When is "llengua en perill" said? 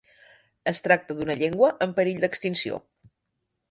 1.43-2.21